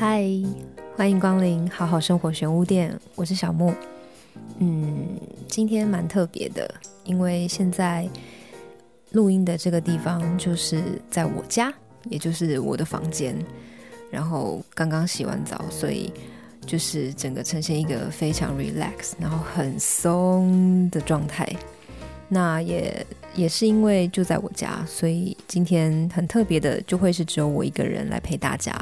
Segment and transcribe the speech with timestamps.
[0.00, 0.24] 嗨，
[0.96, 3.74] 欢迎光临好好生活玄物店，我是小木。
[4.56, 5.06] 嗯，
[5.46, 6.74] 今天蛮特别的，
[7.04, 8.08] 因为现在
[9.10, 11.70] 录音的这个地方就是在我家，
[12.08, 13.36] 也就是我的房间。
[14.10, 16.10] 然后刚刚洗完澡，所以
[16.64, 21.46] 就是整个呈现一个非常 relax，然后很松的状态。
[22.32, 28.72] 那也也是因为就在我家，所以今天很特别的，就会是只有我一个人来陪大家，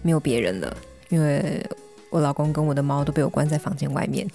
[0.00, 0.74] 没有别人了。
[1.10, 1.62] 因为
[2.08, 4.26] 我老公跟我的猫都被我关在房间外面，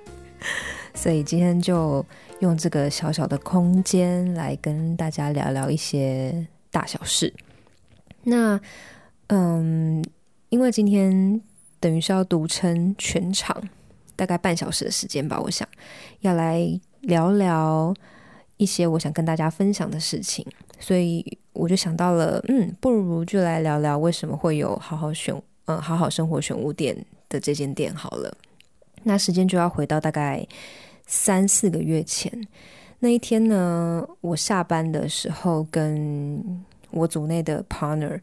[0.92, 2.04] 所以今天就
[2.40, 7.32] 用这个小小的空间来跟大家聊聊一些大小事。
[8.22, 8.60] 那
[9.28, 10.04] 嗯，
[10.50, 11.40] 因为今天
[11.80, 13.56] 等于是要独撑全场，
[14.14, 15.66] 大概半小时的时间吧，我想
[16.20, 16.78] 要来。
[17.00, 17.94] 聊聊
[18.56, 20.44] 一些我想跟大家分享的事情，
[20.80, 25.34] 所以我就想到了，嗯，不如就来聊聊为什么会有好好选，
[25.66, 26.96] 嗯，好好生活选物店
[27.28, 28.36] 的这间店好了。
[29.04, 30.44] 那时间就要回到大概
[31.06, 32.32] 三四个月前
[32.98, 38.20] 那一天呢，我下班的时候跟我组内的 partner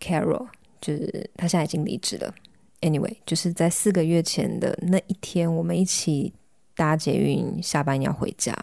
[0.00, 0.46] Carol，
[0.80, 2.34] 就是他现在已经离职了。
[2.80, 6.32] Anyway，就是在四个月前的那一天，我们一起。
[6.80, 8.56] 搭捷运下班要回家，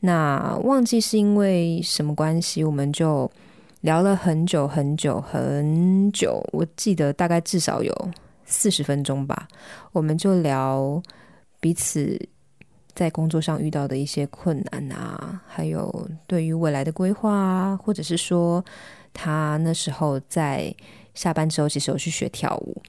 [0.00, 3.30] 那忘记是因为什么关系，我们就
[3.80, 6.46] 聊了很久很久很久。
[6.52, 8.10] 我记得大概至少有
[8.44, 9.48] 四十分钟吧。
[9.92, 11.02] 我们就聊
[11.60, 12.20] 彼此
[12.94, 18.62] 在工作上遇到的一些困难啊，还有对于未来的规划啊，或者是说
[19.14, 20.74] 他那时候在
[21.14, 22.82] 下班之后其实有去学跳舞。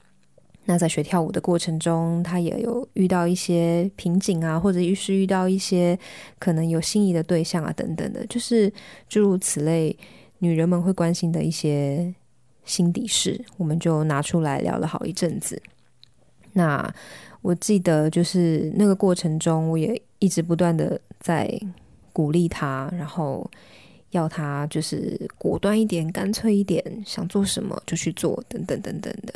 [0.72, 5.98] 那在学跳舞的过程中，他也有遇到一些瓶颈啊，或者是遇到一些
[6.38, 8.72] 可能有心仪的对象啊，等等的，就是
[9.06, 9.94] 诸如此类，
[10.38, 12.14] 女人们会关心的一些
[12.64, 15.60] 心底事，我们就拿出来聊了好一阵子。
[16.54, 16.90] 那
[17.42, 21.46] 我记得就是那个过程中，我也一直不断的在
[22.14, 23.46] 鼓励他，然后
[24.12, 29.34] 要他就是果断一点、干脆一点，想做什么就去做，等等等等的。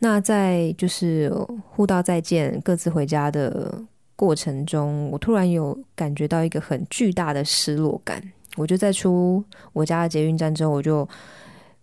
[0.00, 1.28] 那在就是
[1.70, 3.82] 互道再见、各自回家的
[4.14, 8.22] 过程中，我突然有感觉到一个很巨大的失落感。
[8.56, 9.42] 我就在出
[9.72, 11.08] 我家的捷运站之后，我就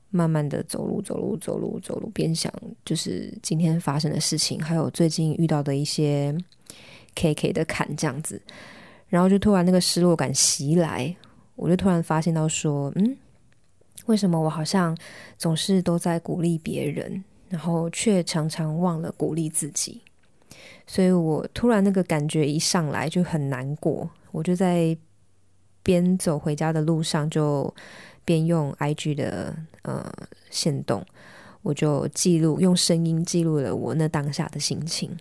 [0.10, 2.52] 慢慢的走路、走路、走路、走路，边想
[2.86, 6.34] 就是今天发生的事情，还有最近遇到的一些
[7.16, 8.42] K K 的坎这样子。
[9.08, 11.16] 然后就突然那个失落感袭来，
[11.56, 13.18] 我就突然发现到说，嗯，
[14.06, 14.98] 为什么我好像
[15.38, 17.24] 总是都在鼓励别人？
[17.50, 20.02] 然后却常常忘了鼓励自己，
[20.88, 24.10] 所以我突然那个感觉一上来就很难过。
[24.32, 24.98] 我就在
[25.84, 27.74] 边走回家的路上，就
[28.26, 30.12] 边用 IG 的呃
[30.50, 31.06] 线动，
[31.62, 35.16] 我就记录用声音记录了我那当下的心情。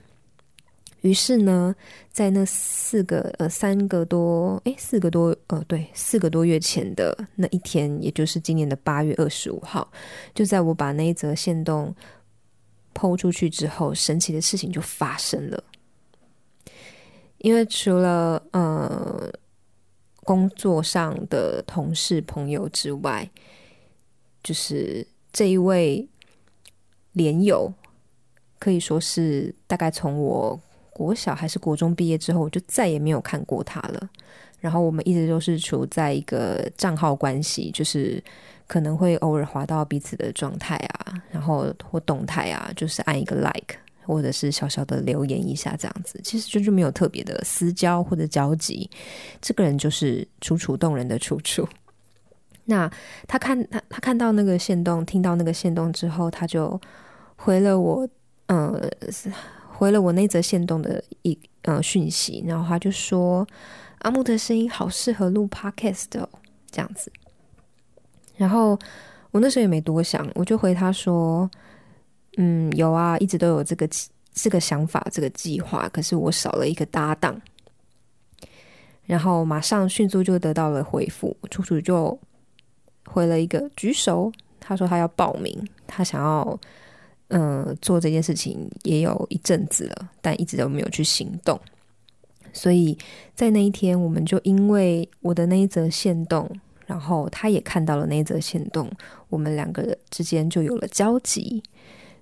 [1.05, 1.77] 于是呢，
[2.11, 9.87] 在那四个呃三个多诶四个多呃对四个多月前的那一天，也就是今年的八月二十五号，
[10.35, 11.95] 就在我把那一则线动
[12.95, 15.63] 抛出去之后，神奇的事情就发生了。
[17.37, 19.31] 因为除了呃
[20.23, 23.31] 工作上的同事朋友之外，
[24.43, 26.09] 就是这一位
[27.13, 27.71] 连友，
[28.59, 30.59] 可以说是大概从我。
[30.95, 34.09] 国小还是国中毕业之后，我就再也没有看过他了。
[34.61, 38.23] 然后我们一直都是处在一个账号关系，就是
[38.67, 46.19] 可能会偶尔滑到彼此的状态啊，然后或动态啊，就是按一个 like，或者是小小的留言一下这样子。
[46.25, 48.89] 其实就是没有特别的私交或者交集。
[49.43, 51.69] 这个人就是楚楚动人的楚楚。
[52.65, 52.91] 那
[53.29, 56.81] 他看他他看到那个线动，听到那个线动之后，他就
[57.37, 58.09] 回了我，
[58.47, 58.89] 呃。
[59.77, 63.47] 回了我那则线动的一呃讯息，然后他就说
[63.99, 66.29] 阿木的声音好适合录 podcast 哦，
[66.71, 67.13] 这样子。
[68.37, 68.79] 然后
[69.33, 71.51] 我那时候也没多想，我就回他说，
[72.37, 73.89] 嗯，有啊，一直都有这个
[74.33, 77.41] 这个想法，这个计划，可是我少了一个搭档。
[79.05, 82.17] 然后马上迅速就得到了回复，楚楚就
[83.07, 86.59] 回了一个举手，他说他要报名，他想要。
[87.29, 91.59] 嗯，做这件事情也有一阵子了，但一直都没有去行动。
[92.53, 92.97] 所以
[93.35, 96.49] 在那一天，我们就因为我的那一则线动，
[96.87, 98.89] 然后他也看到了那一则线动，
[99.29, 101.63] 我们两个之间就有了交集。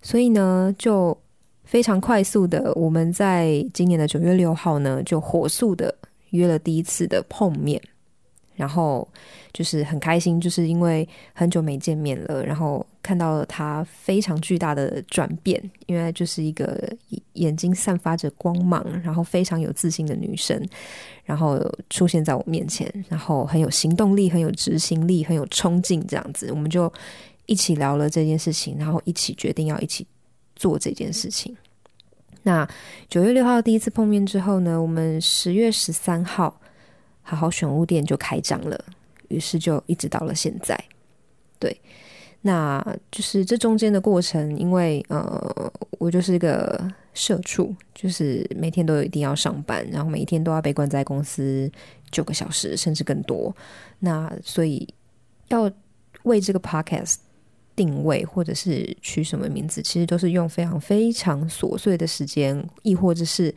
[0.00, 1.16] 所以呢，就
[1.64, 5.94] 非常快速的，我们在今年的九月六号呢，就火速的
[6.30, 7.80] 约了第一次的碰面。
[8.54, 9.06] 然后
[9.52, 16.88] 就是很开心，就是因为很久没见面了，然后看到了她非常巨大的转变，因为就是一个
[17.34, 20.60] 眼睛散发着光芒，然后非常有自信的女生，
[21.24, 21.60] 然后
[21.90, 26.92] 出现在我面前，然后很有行动力，很有执行力，很有冲劲，这样子，我们就
[27.46, 30.06] 一起聊了这件事情，然后一起决定要一起
[30.54, 31.56] 做这件事情。
[32.44, 32.68] 那
[33.08, 36.60] 九月六号第一次碰面之后呢，我们十月十三号
[37.22, 38.84] 好好选物店就开张了，
[39.28, 40.76] 于是就一直到了现在。
[41.60, 41.80] 对，
[42.42, 51.70] 那就是这中间的过程，因为呃，我就是一个社畜，就是每天都有一定要上班，然后每一天都要被关在公司
[52.10, 53.54] 九个小时甚至更多。
[53.98, 54.86] 那所以
[55.48, 55.70] 要
[56.24, 57.16] 为这个 podcast。
[57.74, 63.52] 定位或者是取什么名字，其实都是用非常非常琐碎的时间，亦或者是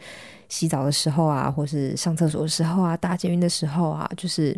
[0.47, 4.57] 洗澡的时候啊，或是上厕所的时候啊，搭捷运的时候啊，就是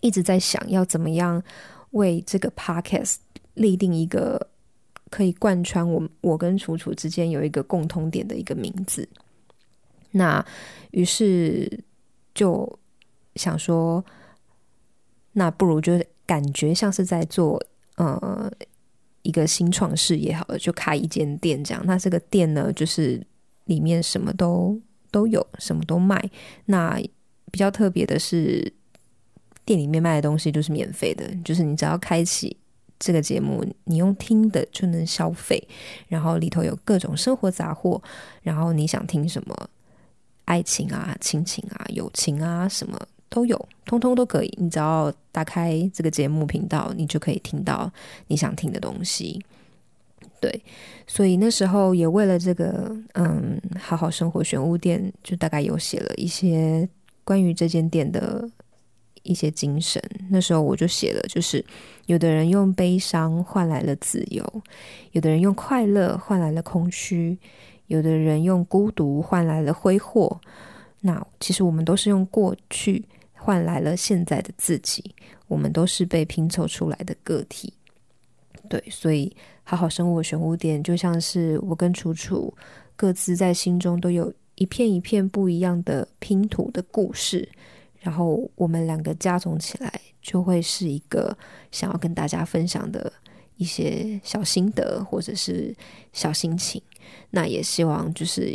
[0.00, 1.40] 一直在想要怎么样
[1.92, 3.14] 为这个 podcast
[3.54, 4.48] 立定一个
[5.10, 9.08] 可以贯穿我我跟楚楚之间有一个共通点的一个名字。
[10.10, 10.44] 那
[10.92, 11.82] 于是
[12.34, 12.78] 就
[13.36, 14.04] 想说，
[15.32, 17.64] 那不如就感觉像是在做。
[17.96, 18.50] 呃，
[19.22, 21.80] 一个新创事业好了，就开一间店这样。
[21.86, 23.24] 那这个店呢，就是
[23.66, 24.76] 里面什么都
[25.12, 26.28] 都有，什么都卖。
[26.64, 27.00] 那
[27.52, 28.74] 比较特别的是，
[29.64, 32.56] 店里面卖的东西就是免费的，就是你只要开启
[32.98, 35.62] 这个节目，你用听的就能消费。
[36.08, 38.02] 然后里头有各种生活杂货，
[38.42, 39.54] 然后你想听什么，
[40.44, 42.98] 爱情啊、亲情啊、友情啊什么。
[43.30, 44.58] 都有，通通都可以。
[44.60, 47.90] 你只要打开这个节目频道，你就可以听到
[48.28, 49.44] 你想听的东西。
[50.40, 50.62] 对，
[51.04, 56.88] 所以那时候也为了这个，嗯，好好生活选物店，就大概有写了一些
[57.24, 58.48] 关于这间店的
[59.24, 60.00] 一些精神。
[60.30, 61.62] 那时候我就写了，就是
[62.06, 64.62] 有的人用悲伤换来了自由，
[65.10, 67.36] 有的人用快乐换来了空虚，
[67.88, 70.40] 有的人用孤独换来了挥霍。
[71.00, 73.04] 那其实我们都是用过去。
[73.36, 75.04] 换来了现在的自己，
[75.48, 77.70] 我们都是被拼凑出来的个体。
[78.70, 79.30] 对，所以
[79.62, 82.50] 好好生活玄物店就像是我跟楚楚
[82.96, 87.46] 各自在心中都有一片一片不一样的拼图的故事，
[88.04, 89.90] 然后我们两个加总起来，
[90.20, 91.36] 就会是一个
[91.70, 93.10] 想要跟大家分享的
[93.56, 95.74] 一些小心得或者是
[96.12, 96.80] 小心情。
[97.30, 98.54] 那也希望就是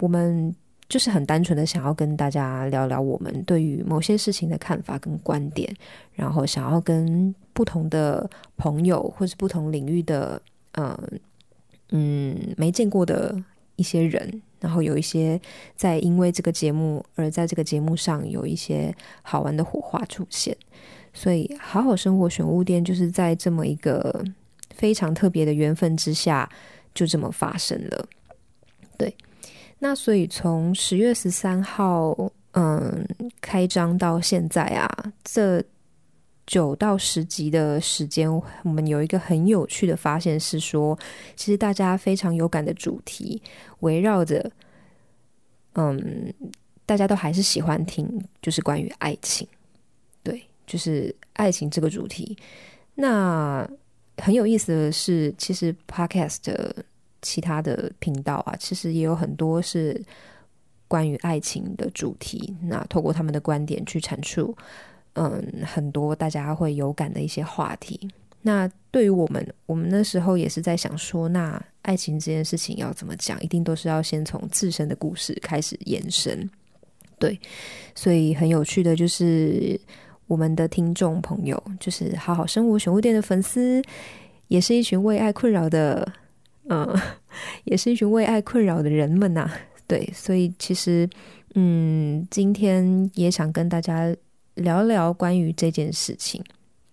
[0.00, 0.52] 我们。
[0.88, 5.70] 就是很单纯的想要跟大家聊聊我们对于某些事情的看法跟观点，
[6.14, 10.40] 然后想要跟不同的朋友或是不同领域的，
[10.78, 11.20] 嗯
[11.90, 13.36] 嗯没见过的
[13.78, 15.40] 一些人，然后有一些
[15.76, 20.54] 在因为这个节目而在这个节目上有一些好玩的火花出现，
[21.14, 24.22] 所以好好生活选物店就是在这么一个
[24.74, 26.48] 非常特别的缘分之下，
[26.92, 28.06] 就这么发生了，
[28.98, 29.16] 对。
[29.78, 32.12] 那所以从十月十三号，
[32.50, 33.06] 嗯，
[33.40, 34.90] 开张到现在啊，
[35.22, 35.62] 这
[36.48, 38.28] 九到十集的时间，
[38.64, 40.98] 我们有一个很有趣的发现是说，
[41.36, 43.40] 其实大家非常有感的主题，
[43.80, 44.50] 围绕着，
[45.74, 46.34] 嗯，
[46.84, 48.08] 大家都还是喜欢听，
[48.42, 49.46] 就是关于爱情，
[50.24, 52.36] 对，就是爱情这个主题。
[52.96, 53.64] 那
[54.16, 56.50] 很有意思的是，其实 Podcast。
[57.20, 60.00] 其他的频道啊，其实也有很多是
[60.86, 62.56] 关于爱情的主题。
[62.62, 64.56] 那透过他们的观点去阐述，
[65.18, 68.08] 嗯，很多大家会有感的一些话题。
[68.40, 76.48] 那对于我们，我们那时候也是在想说，那爱情这件事情要怎么讲，一定都是要先从自身的故事开始延伸。
[77.18, 77.38] 对，
[77.96, 79.78] 所以很有趣的就是
[80.28, 83.82] 我们的听众朋友，就是好好生活选物店的粉丝，
[84.46, 86.10] 也是一群为爱困扰的。
[86.70, 86.96] 嗯，
[87.64, 89.50] 也是一群为爱困扰的人们呐。
[89.86, 91.08] 对，所以其实，
[91.54, 94.14] 嗯，今天也想跟大家
[94.58, 96.42] 聊聊关于这件事情。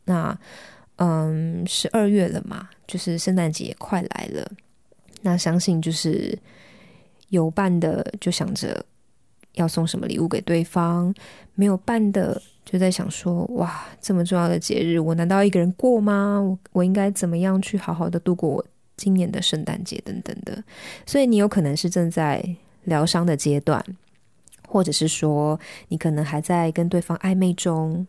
[0.06, 0.38] 那，
[0.96, 4.52] 嗯，十二月了嘛，就是圣诞节快来了。
[5.22, 6.38] 那相信就是
[7.30, 8.86] 有伴的就想着
[9.54, 11.14] 要送什么礼物给对方，
[11.56, 16.40] 没有伴的就在想说，哇，这么重要的节日，我难道一个人过吗？
[16.42, 18.66] 我我应该怎么样去好好的度过我？
[18.98, 20.64] 今年的圣诞节等等的，
[21.06, 22.42] 所以你有可能是正在
[22.86, 23.84] 疗伤的阶段，
[24.76, 28.06] 或者是说你可能还在跟对方暧昧中，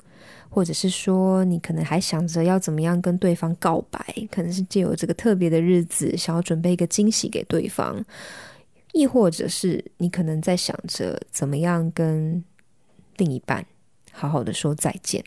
[0.50, 8.04] 或者是说你可能还想着要怎么样跟对方告白，可能是借由这个特别的日子，想要准备一个惊喜给对方，
[8.92, 12.42] 亦或者是你可能在想着怎么样跟
[13.18, 13.64] 另一半
[14.10, 15.22] 好好的说再见。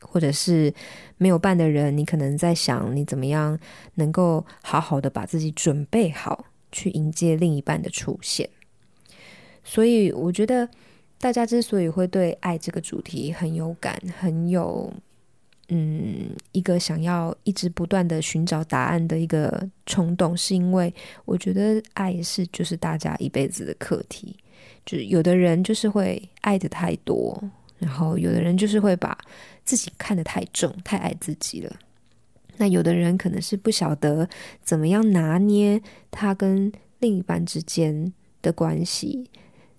[0.00, 0.72] 或者是
[1.16, 3.58] 没有伴的人，你可能在想你怎么样
[3.96, 8.48] 能够好好的把自己准备好，去迎接另一半的出现。
[9.66, 10.68] 所以，我觉得
[11.18, 14.92] 大家之所以会对爱这个主题很有感，很有。
[15.68, 20.94] 嗯，一个想要一直不断的寻找答案的一个冲动，是因为
[21.24, 24.36] 我觉得爱是就是大家一辈子的课题。
[24.84, 27.42] 就是有的人就是会爱的太多，
[27.80, 29.18] 然后有的人就是会把
[29.64, 31.76] 自己看得太重，太爱自己了。
[32.56, 34.28] 那有的人可能是不晓得
[34.62, 35.82] 怎么样拿捏
[36.12, 36.70] 他跟
[37.00, 39.28] 另一半之间的关系，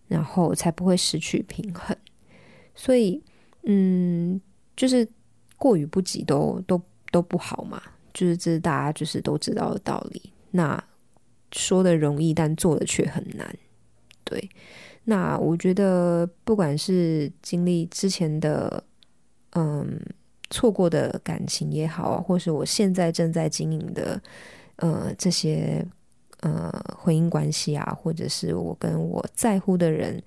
[0.08, 1.96] 然后才不会失去平衡。
[2.76, 3.22] 所以，
[3.64, 4.40] 嗯，
[4.76, 5.08] 就是。
[5.60, 6.80] 过于不及都都
[7.12, 7.82] 都不好嘛，
[8.14, 10.32] 就是这是大家就是都知道的道理。
[10.52, 10.82] 那
[11.52, 13.58] 说的容易，但做的却很难。
[14.24, 14.50] 对，
[15.06, 18.84] 那我觉得不管是经历之前的
[19.54, 20.00] 嗯
[20.52, 24.22] 错过的感情也好，或是我现在正在经营的
[24.76, 25.84] 呃这些
[26.42, 30.22] 呃婚姻关系啊，或者是我跟我在乎的人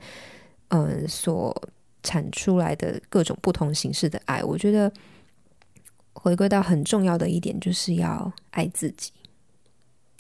[0.69, 1.55] 嗯所
[2.02, 4.93] 产出来的各种不同形式的爱，我觉得。
[6.12, 9.11] 回归到很重要的一点，就是要爱自己。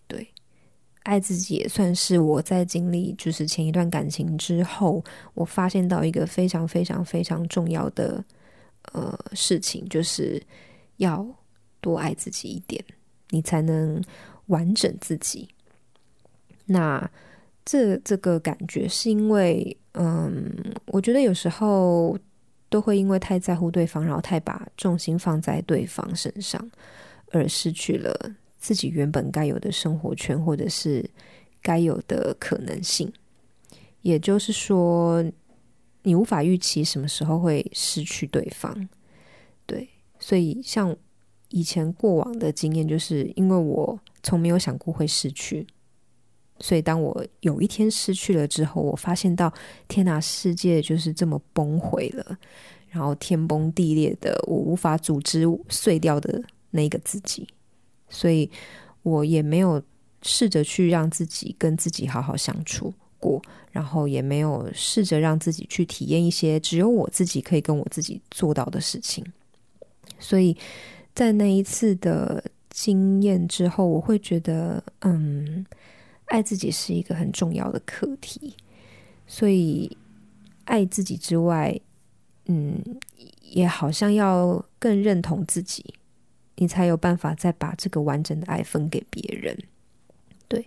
[0.06, 0.26] 对，
[1.02, 5.04] 爱自己也算是我在经历就是前一段感情之后，
[5.34, 8.24] 我发现到一个非常非常非常重要的
[8.92, 10.42] 呃事情，就是
[10.98, 11.26] 要
[11.80, 12.82] 多爱自己一点，
[13.30, 14.02] 你才能
[14.46, 15.48] 完整自己。
[16.70, 17.10] 那
[17.64, 20.52] 这这个感觉是因为，嗯，
[20.86, 22.18] 我觉得有时候。
[22.72, 26.70] 都会因为太在乎对方，然后太把重心放在对方身上，
[27.32, 28.14] 而失去了
[28.60, 31.04] 自己原本该有的生活圈，或者是
[31.60, 33.12] 该有的可能性。
[34.02, 35.20] 也就是说，
[36.04, 38.88] 你无法预期什么时候会失去对方。
[39.66, 39.88] 对，
[40.20, 40.96] 所以像
[41.48, 45.66] 以前过往的经验，就是因为我从没有想过会失去。
[46.62, 49.50] 所以，当我有一天失去了之后，我发现到
[49.88, 52.38] 天哪，世界就是这么崩毁了，
[52.90, 57.48] 然后天崩地裂的，我无法组织碎掉的那个自己。
[58.10, 58.50] 所以
[59.02, 59.82] 我也没有
[60.20, 63.40] 试着去让自己跟自己好好相处过，
[63.72, 69.24] 然后也没有试着让自己去体验一些只有我自己可以跟我自己做到的事情。
[70.18, 70.54] 所以
[71.14, 75.64] 在那一次的经验之后，我会觉得，嗯。
[76.30, 78.54] 爱自己是一个很重要的课题，
[79.26, 79.96] 所以
[80.64, 81.78] 爱自己之外，
[82.46, 82.80] 嗯，
[83.42, 85.84] 也好像要更认同自己，
[86.56, 89.56] 你才有办法再把这个完整的爱分给别人。
[90.46, 90.64] 对，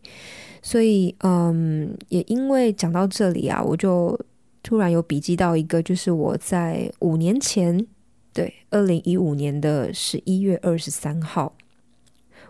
[0.61, 4.19] 所以，嗯，也因为讲到这里啊，我就
[4.61, 7.85] 突然有笔记到一个，就是我在五年前，
[8.33, 11.55] 对，二零一五年的十一月二十三号。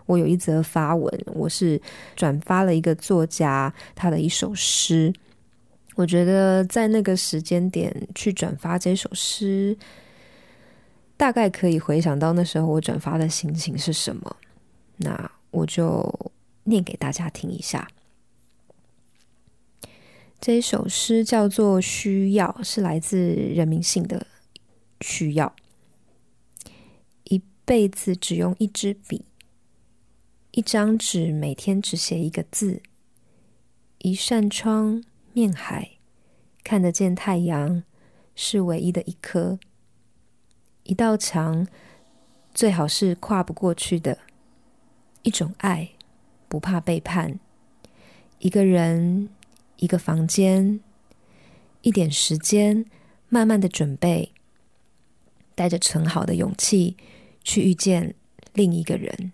[0.06, 1.80] 我有一则发文，我是
[2.14, 5.12] 转发了一个作家他的一首诗。
[5.94, 9.76] 我觉得在那个时间点去转发这首诗，
[11.16, 14.36] 大概可以回想到那时候我转发的心情是什么。
[14.96, 16.32] 那我就
[16.64, 17.88] 念给大家听一下。
[20.40, 24.26] 这一首诗叫做《需要》，是来自人民性的
[25.00, 25.54] 需要。
[27.22, 29.24] 一辈子只用一支笔。
[30.56, 32.80] 一张纸，每天只写一个字；
[33.98, 35.98] 一扇窗，面海，
[36.62, 37.82] 看得见太阳，
[38.36, 39.58] 是唯一的一颗；
[40.84, 41.66] 一道墙，
[42.54, 44.16] 最好是跨不过去的；
[45.24, 45.90] 一种爱，
[46.46, 47.40] 不怕背叛；
[48.38, 49.28] 一个人，
[49.78, 50.78] 一个房间，
[51.80, 52.86] 一点时间，
[53.28, 54.30] 慢慢的准备，
[55.56, 56.96] 带着存好的勇气
[57.42, 58.14] 去遇见
[58.52, 59.32] 另一个人。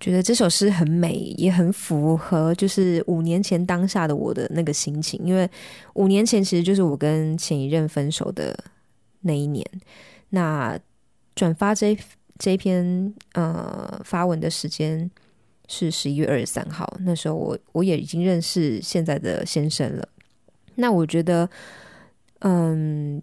[0.00, 5.20] 觉得这首诗很美，也很符合就是五年前当下的我的那个心情。
[5.22, 5.48] 因为
[5.92, 8.58] 五年前其实就是我跟前一任分手的
[9.20, 9.62] 那一年。
[10.30, 10.78] 那
[11.34, 11.94] 转发这
[12.38, 15.10] 这篇呃发文的时间
[15.68, 20.08] 是十一月二十三号，那时候我我也已经认识现在的先生了。
[20.76, 21.46] 那我觉得，
[22.38, 23.20] 嗯，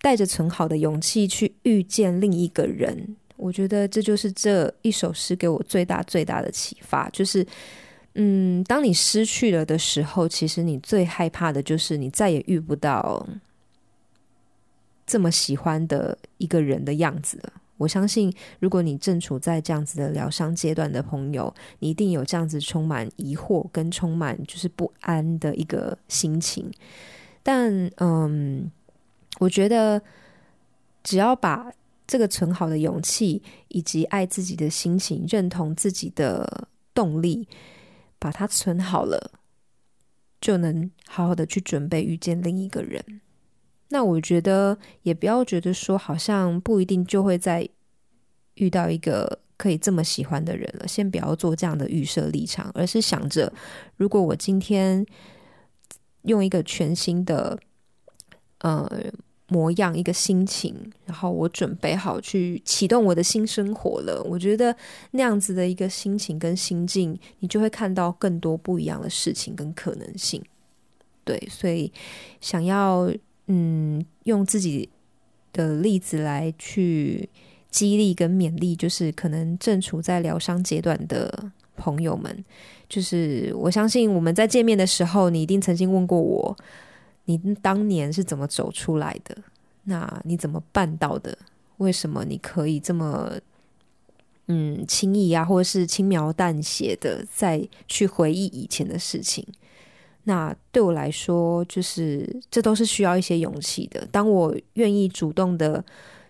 [0.00, 3.16] 带着存好的勇气去遇见另一个人。
[3.38, 7.46] 我觉得这就是这一首诗给我最大最大的启发，就是，
[8.14, 13.24] 嗯，当你失去了的时候，其实你最害怕的就是你再也遇不到
[15.06, 17.52] 这么喜欢的一个人的样子了。
[17.76, 26.68] 我相信，如果你正处在这样子的疗伤阶段的朋友，你一定有这样子充满疑惑跟充满就是不安的一个心情。
[27.42, 28.70] 但，嗯，
[29.38, 30.02] 我觉得。
[31.04, 31.72] 只要把
[32.08, 37.46] 这个存好的勇气，以及爱自己的心情、认同自己的动力，
[38.18, 39.30] 把它存好了，
[40.40, 43.20] 就能好好的去准备遇见另一个人。
[43.90, 47.68] 那我觉得也不要觉得说，好像不一定就会在
[48.54, 50.88] 遇到一个可以这么喜欢的人了。
[50.88, 53.52] 先不要做这样的预设立场，而是想着，
[53.96, 55.04] 如果我今天
[56.22, 57.58] 用一个全新的
[58.60, 58.90] 呃
[59.48, 60.74] 模样、一个心情，
[61.04, 64.74] 然后我准备好去启动我的新生活了，我觉得
[65.10, 70.42] 那样子的一个心情跟心境，你就会看到更多不一样的事情跟可能性。
[71.24, 71.92] 对，所以
[72.40, 73.12] 想要。
[73.50, 74.90] 嗯，用自己
[75.54, 77.26] 的例子来去
[77.70, 82.44] 激励跟勉励，就是可能正处在疗伤阶段的朋友们，
[82.90, 86.54] 就是我相信我们在见面的时候，你一定曾经问过我，
[87.28, 89.36] 你当年是怎么走出来的？
[89.84, 91.36] 那你怎么办到的？
[91.76, 93.32] 为什么你可以这么
[94.46, 99.46] 嗯轻易啊，或者是轻描淡写的再去回忆以前的事情？
[100.24, 104.06] 那对我来说，就是这都是需要一些勇气的。
[104.10, 105.84] 当我愿意主动的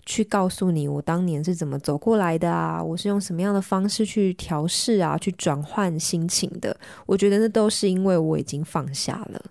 [0.04, 6.76] 去告诉你，我当年是怎么走过来的啊，我是用什么样的方式去调试啊，去转换心情的。
[7.06, 9.42] 我觉得那都是因为我已经放下了。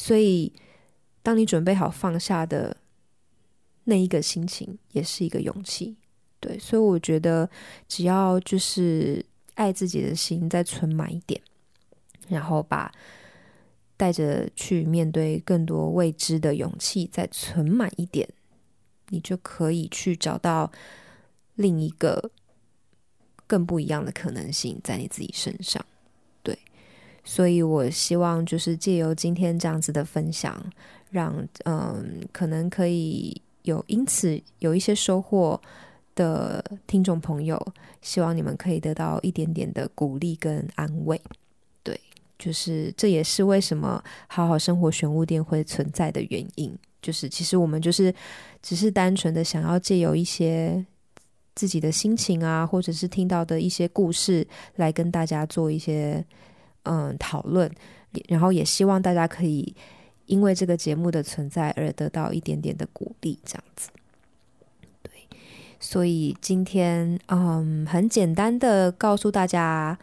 [0.00, 0.50] 所以
[1.22, 2.74] 当你准备好放下的
[3.84, 5.94] 那一个心情，也是一个勇气。
[6.40, 7.48] 对，所以我觉得
[7.86, 9.22] 只要就是
[9.56, 11.38] 爱自己的心再存满一点。
[12.28, 12.90] 然后把
[13.98, 18.26] 带着去面对更多未知的勇气再存满一点，
[19.08, 20.72] 你就可以去找到
[21.56, 22.30] 另一个
[23.46, 25.84] 更不一样的可能性在你自己身上。
[27.30, 30.60] 所以我希望就是借由今天这样子的分享，
[31.10, 31.32] 让
[31.62, 35.58] 嗯可能可以有因此有一些收获
[36.16, 37.56] 的听众朋友，
[38.02, 41.20] 希望你们可以得到一点点的鼓励跟安慰。
[41.84, 42.00] 对
[42.36, 46.76] 就是，这也是为什么好好生活玄物店会存在的原因。
[47.00, 48.12] 就是，其实我们就是
[48.60, 50.84] 只是单纯的想要借由一些
[51.54, 56.24] 自己的心情啊，或者是听到的一些故事，来跟大家做一些
[56.84, 57.70] 嗯讨论，
[58.28, 59.74] 然后也希望大家可以
[60.26, 63.90] 因为这个节目的存在而得到一点点的鼓励，这样子。
[65.02, 65.12] 对，
[65.78, 69.98] 所以今天嗯，很简单的告诉大家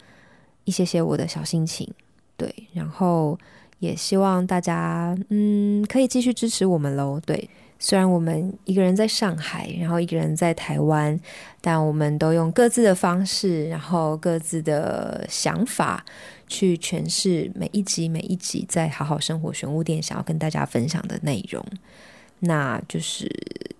[0.64, 1.90] 一些些我的小心情。
[2.36, 3.38] 对，然后
[3.80, 7.20] 也希望大家嗯可以继续支持我们喽。
[7.26, 11.18] 对，虽然我们一个人在上海，然后一个人在台湾，
[11.60, 16.04] 但我们都用各自的方式，然后各自的想法
[16.48, 21.64] 去诠释每一集每一集在好好生活玄物店想要跟大家分享的内容。
[22.40, 23.28] 那就是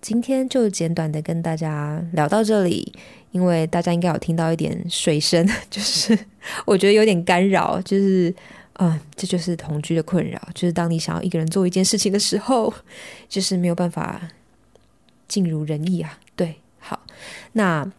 [0.01, 2.93] 今天就简短的跟大家聊到这里，
[3.31, 6.17] 因为大家应该有听到一点水声， 就是
[6.65, 8.33] 我觉得有点干扰，就是
[8.79, 12.73] 嗯，这就是同居的困扰，就是当你想要一个人做一件事情的时候，
[13.27, 14.21] 就是没有办法
[15.27, 16.17] 尽如人意啊。
[16.35, 16.99] 对，好，
[17.53, 17.89] 那。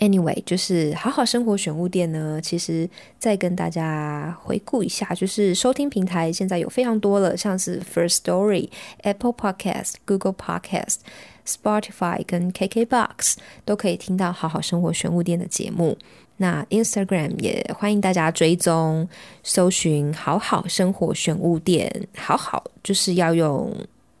[0.00, 8.70] Anyway，就是好好生活选物店呢，其实再跟大家回顾一下，就是收听平台现在有非常多了，像是 First Story、
[9.02, 11.00] Apple Podcast、Google Podcast、
[11.46, 13.34] Spotify 跟 KKBox
[13.66, 15.98] 都可以听到好好生活选物店的节目。
[16.42, 19.06] 那 Instagram 也欢迎大家追踪，
[19.42, 23.70] 搜寻好好生活选物店，好好就是要用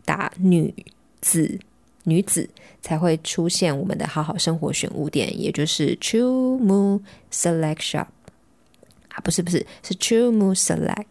[0.04, 0.74] 打女
[1.22, 1.58] 子。
[2.04, 2.46] 女子
[2.82, 7.00] 才会出现我们的好好生活选物店，也就是 True Moon
[7.32, 8.06] Select Shop
[9.08, 11.06] 啊，不是不是是 True Moon Select。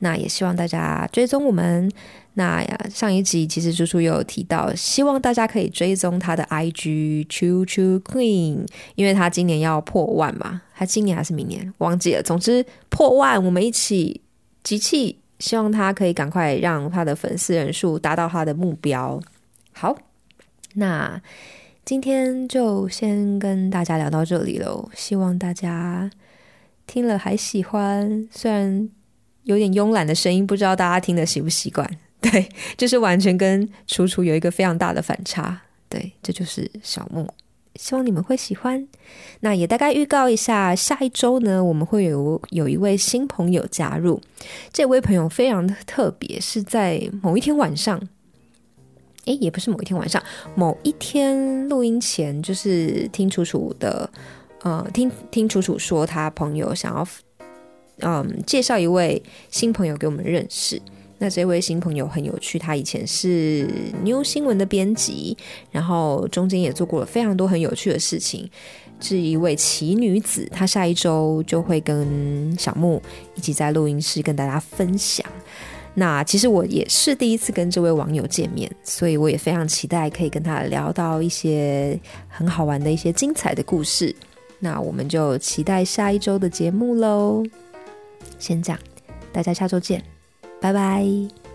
[0.00, 1.90] 那也希望大家追踪我们。
[2.34, 12.22] 那呀，上一集其实猪猪有提到，希望大家可以追踪他的 IG True True Queen，因为他今年要破万嘛，他今年还是明年忘记了。
[12.22, 14.20] 总之破万，我们一起
[14.62, 19.20] 集气，希望他可以赶快让他的粉丝人数达到他的目标。
[19.72, 19.96] 好。
[20.74, 21.20] 那
[21.84, 26.08] 今天就先跟大家聊到这里喽，希望大家
[26.86, 28.28] 听了还喜欢。
[28.30, 28.88] 虽然
[29.48, 31.90] 有点慵懒的声音，不知道大家听的习不习惯。
[32.20, 35.58] 对，就是完全跟楚楚有一个非常大的反差。
[35.88, 37.26] 对，这就是小木，
[37.76, 38.86] 希望你们会喜欢。
[39.40, 44.20] 那也大概预告一下，下一周呢，我们会有有一位新朋友加入。
[44.70, 47.98] 这位朋友非常的特别，是在某一天晚上。
[49.24, 50.22] 诶，也不是某一天晚上，
[50.54, 54.10] 某一天录音前，就是听楚楚的，
[54.62, 57.06] 呃，听听楚楚说，他朋友想要，
[58.00, 60.80] 嗯，介绍一位新朋友给我们认识。
[61.20, 63.68] 那这位新朋友很有趣，他以前是
[64.04, 65.36] New 新闻的编辑，
[65.72, 68.48] 然后中间也做过了非常多很有趣的事情，
[69.00, 70.48] 是一位奇女子。
[70.52, 73.02] 她下一周就会跟小木
[73.34, 75.26] 一起在录音室跟大家分享。
[75.94, 84.14] 那其实我也是第一次跟这位网友见面，所以我也非常期待可以跟他聊到一些很好玩的一些精彩的故事。
[84.60, 87.42] 那我们就期待下一周的节目喽。
[88.38, 88.80] 先这样，
[89.32, 90.02] 大家下周见。
[90.60, 91.47] 拜拜。